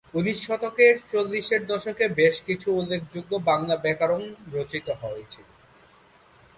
[0.13, 4.23] উনিশ শতকের চল্লিশের দশকে বেশ কিছু উল্লেখযোগ্য বাংলা ব্যাকরণ
[4.53, 5.47] রচিত হয়েছিল।